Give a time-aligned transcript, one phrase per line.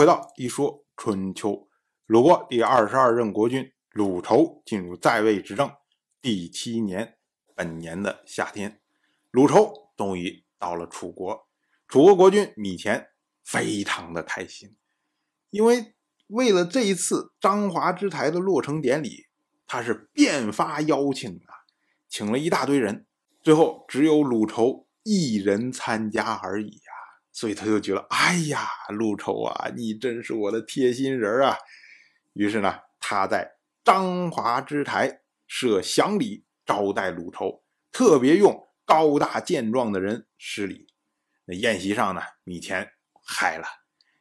[0.00, 1.68] 回到一说春秋，
[2.06, 5.70] 鲁国第二十二任国君鲁仇进入在位执政
[6.22, 7.18] 第七年，
[7.54, 8.80] 本年的夏天，
[9.30, 11.46] 鲁仇终于到了楚国。
[11.86, 13.08] 楚国国君米虔
[13.44, 14.74] 非常的开心，
[15.50, 15.92] 因为
[16.28, 19.26] 为了这一次章华之台的落成典礼，
[19.66, 21.68] 他是遍发邀请啊，
[22.08, 23.04] 请了一大堆人，
[23.42, 26.80] 最后只有鲁仇一人参加而已。
[27.40, 31.56] 所以他就觉得，哎呀，鲁丑啊，你真是我的贴心人啊。
[32.34, 33.50] 于是呢，他在
[33.82, 40.86] 章华之台设祥礼招待鲁丑，特别用高大健壮的人施礼。
[41.46, 42.86] 那宴席上呢，米钱
[43.24, 43.64] 嗨了，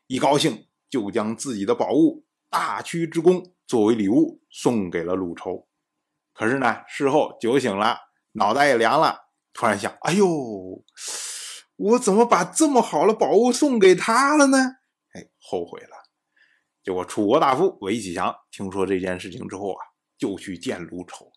[0.08, 5.67] 一高兴就将自己的宝物大曲之弓作为礼物送给了鲁丑。
[6.34, 7.98] 可是呢，事后酒醒了，
[8.31, 10.26] 脑袋也凉了，突然想：哎呦，
[11.80, 14.58] 我怎么把这么好的宝物送给他了呢？
[15.14, 15.96] 哎，后悔了。
[16.84, 19.80] 结果楚国大夫韦启强听说这件事情之后啊，
[20.18, 21.31] 就去见鲁仇。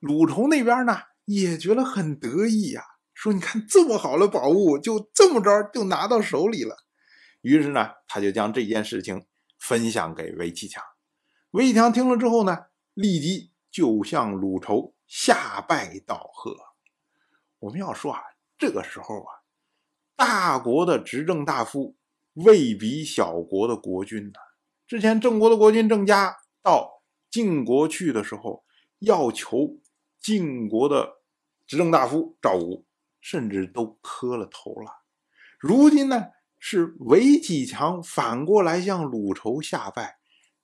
[0.00, 2.82] 鲁仇那边呢，也觉得很得意呀。
[3.12, 6.76] 说：“你看，这么好的宝物，就这么着就拿到手里了。”
[7.42, 9.26] 于是呢，他就将这件事情
[9.58, 10.82] 分享给韦启强。
[11.50, 16.56] 韦启强听了之后呢，立即就向鲁仇下拜道贺。
[17.58, 18.20] 我们要说啊，
[18.58, 19.43] 这个时候啊，
[20.16, 21.96] 大国的执政大夫
[22.34, 24.40] 未比小国的国君呢。
[24.86, 28.64] 之前郑国的国君郑家到晋国去的时候，
[29.00, 29.78] 要求
[30.20, 31.14] 晋国的
[31.66, 32.86] 执政大夫赵武。
[33.26, 35.00] 甚至都磕了头了。
[35.58, 36.26] 如今呢，
[36.58, 40.18] 是韦启强反过来向鲁仇下拜，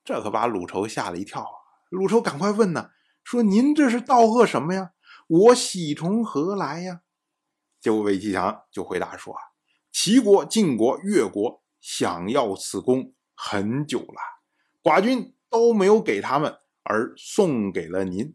[0.04, 1.56] 这可把鲁仇吓了一跳啊！
[1.88, 2.90] 鲁仇赶快问呢，
[3.24, 4.90] 说：“您这是道贺什么呀？
[5.26, 7.00] 我喜从何来呀？”
[7.80, 9.40] 结果韦启强就回答说：“啊，
[9.90, 14.20] 齐国、晋国、越国想要此功很久了，
[14.82, 18.34] 寡君都没有给他们，而送给了您。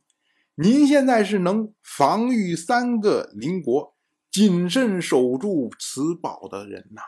[0.56, 3.94] 您现在是能防御三个邻国。”
[4.36, 7.02] 谨慎守住此宝的人呐，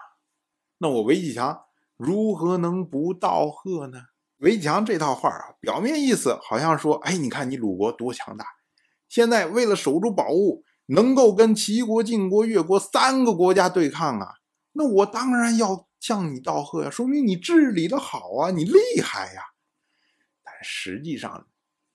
[0.77, 1.63] 那我韦启强
[1.97, 3.99] 如何能不道贺呢？
[4.37, 8.45] 韦启强这套话啊，表面意思好像说：“哎，你看你鲁国多强大，
[9.09, 14.35] 现在为了守住宝物，能够跟齐国、晋国、越国三个国家对抗啊，
[14.73, 19.41] 那我当然要向你道贺呀，说明你治理的好啊，你厉害呀。”
[20.43, 21.47] 但实际上，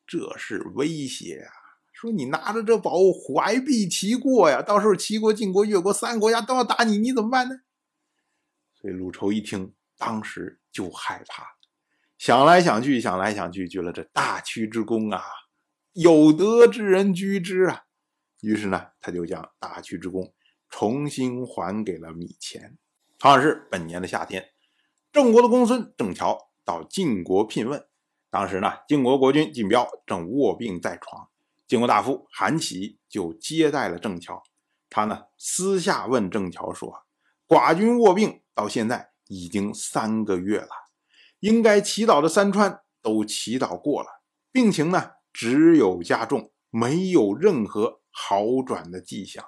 [0.07, 1.53] 这是威胁啊。
[1.93, 7.61] 说你拿着这宝物怀璧其过呀，到时候齐国、晋国、越国三个国家都要打你，你怎么办呢？
[8.75, 11.45] 所以鲁仇一听，当时就害怕，
[12.19, 15.23] 想来想去，想来想去，觉得这大屈之功啊，
[15.93, 17.85] 有德之人居之啊。
[18.43, 20.33] 于是呢，他就将大屈之功
[20.69, 22.77] 重新还给了米钱。
[23.19, 24.51] 同样是本年的夏天，
[25.13, 27.87] 郑国的公孙郑乔到晋国聘问，
[28.31, 31.29] 当时呢，晋国国君晋彪正卧病在床。
[31.69, 34.43] 晋国大夫韩起就接待了郑乔，
[34.91, 37.07] 他呢私下问郑乔说
[37.49, 40.69] ：“寡君卧病到现在已经三个月了，
[41.39, 44.09] 应该祈祷的三川都祈祷过了，
[44.51, 49.45] 病情呢只有加重，没有任何好转的迹象。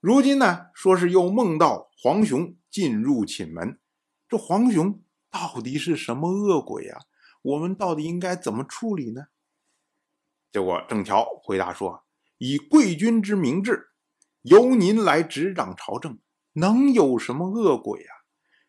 [0.00, 3.80] 如今呢说是又梦到黄熊进入寝门，
[4.28, 7.00] 这黄熊到底是什么恶鬼啊？
[7.42, 9.28] 我们到底应该怎么处理呢？”
[10.52, 12.04] 结果郑乔回答说
[12.38, 13.88] ：“以贵君之明志，
[14.42, 16.18] 由您来执掌朝政，
[16.52, 18.22] 能有什么恶鬼啊？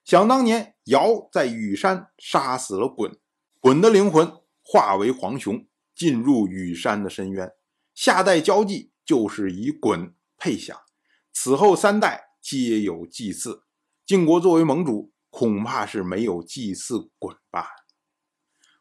[0.03, 3.19] 想当年，尧在羽山杀死了鲧，
[3.61, 4.31] 鲧的灵魂
[4.63, 7.51] 化为黄熊，进入羽山的深渊。
[7.93, 10.77] 夏代交际就是以鲧配享，
[11.31, 13.63] 此后三代皆有祭祀。
[14.05, 17.67] 晋国作为盟主，恐怕是没有祭祀鲧吧？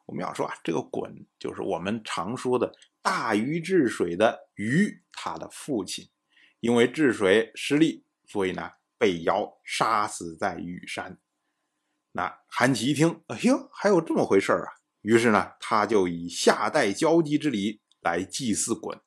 [0.06, 6.08] 我们要说啊，这个鲧就是我们常说的。”大禹治水的禹，他的父亲，
[6.60, 11.18] 因为治水失利，所以呢被尧杀死在羽山。
[12.12, 14.72] 那韩琦一听，哎呦，还有这么回事啊！
[15.02, 19.00] 于是呢，他就以夏代交际之礼来祭祀鲧。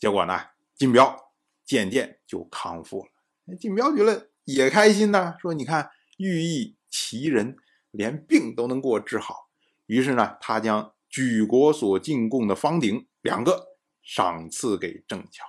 [0.00, 0.40] 结果呢，
[0.74, 1.32] 晋彪
[1.64, 3.56] 渐渐就康复了。
[3.56, 7.56] 晋彪觉得也开心呐，说：“你看，寓意奇人，
[7.92, 9.50] 连病都能给我治好。”
[9.86, 13.06] 于是呢，他将举国所进贡的方鼎。
[13.20, 15.44] 两个赏赐给郑乔。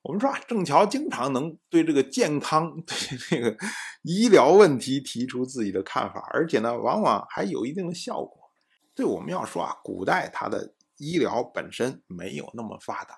[0.00, 3.54] 我们说啊，郑乔经常能对这个健康、对这个
[4.00, 8.50] 医疗问题提出自己的看法，而且呢，往往还有一定的效果。
[8.94, 13.14] 对我们要说啊，古代他的医疗本身没有那么发达。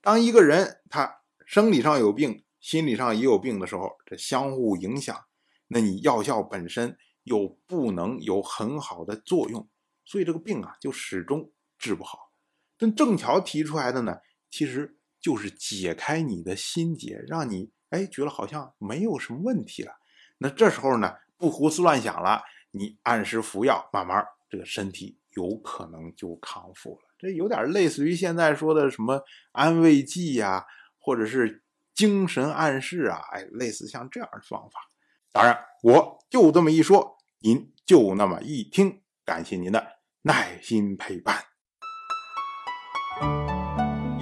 [0.00, 5.24] 当一个人他生理上有病，心理上也有病的时候，这相互影响，
[5.68, 9.68] 那你药效本身又不能有很好的作用，
[10.04, 12.32] 所以这个病啊就始终治不好。
[12.78, 14.18] 但正巧提出来的呢，
[14.50, 19.98] 其实就是解开你的心结，让你哎觉得好像没有什么问题了。
[20.38, 27.08] 那这时候呢，不胡思乱想了，你按时服药，慢慢这个身体有可能就康复了。
[27.18, 29.22] 这有点类似于现在说的什么
[29.52, 30.64] 安慰剂呀，
[30.98, 31.62] 或者是
[31.94, 34.80] 精神暗示啊，哎，类似像这样的方法。
[35.32, 39.86] 当然，我就这么一说，您就那么一听，感谢您的
[40.22, 41.44] 耐心陪伴。《